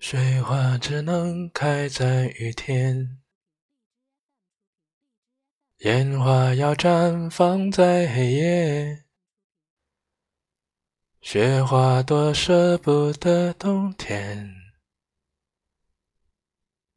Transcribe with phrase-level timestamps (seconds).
[0.00, 3.18] 水花只能开在雨天，
[5.80, 9.04] 烟花要绽放在黑夜。
[11.20, 14.54] 雪花多舍不得冬天，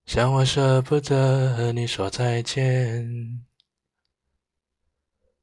[0.06, 3.46] 像我舍不得和你说再见。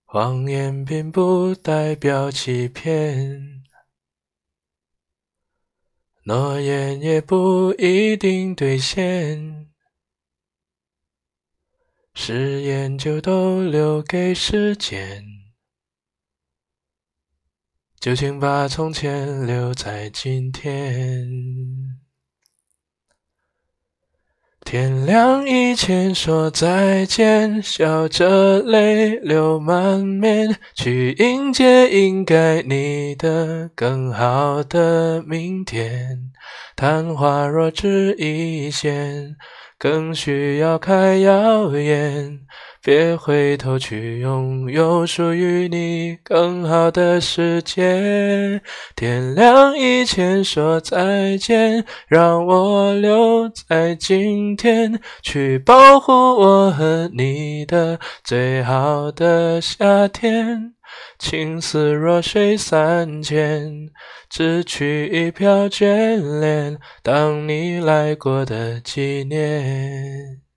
[0.06, 3.59] 谎言并不代表欺骗。
[6.24, 9.70] 诺言也不一定兑现，
[12.15, 15.24] 誓言就都留给时间。
[17.98, 21.70] 就请把从前留在今天。
[24.70, 36.30] 天亮以前说再见，笑着泪流满面，去迎接应该你的更好的明天。
[36.77, 39.35] 昙花若只一现，
[39.76, 42.40] 更需要开耀眼。
[42.82, 48.62] 别回头去拥有属于你更好的世界。
[48.96, 60.73] 天亮以前说再见，让我留在今天，去保护我和你的最好的夏天。
[61.18, 63.90] 情丝若水三千，
[64.31, 70.50] 只取一瓢眷恋，当你来过的纪念。